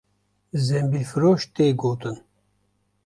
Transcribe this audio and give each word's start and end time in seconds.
Zembîlfiroş 0.65 1.41
tê 1.53 1.67
gotin 1.81 2.17